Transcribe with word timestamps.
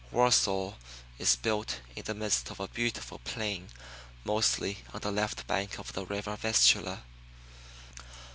Warsaw 0.09 0.73
is 1.19 1.35
built 1.35 1.81
in 1.95 2.03
the 2.05 2.15
midst 2.15 2.49
of 2.49 2.59
a 2.59 2.67
beautiful 2.67 3.19
plain 3.19 3.67
mostly 4.23 4.79
on 4.95 5.01
the 5.01 5.11
left 5.11 5.45
bank 5.45 5.77
of 5.77 5.93
the 5.93 6.07
river 6.07 6.35
Vistula. 6.37 7.03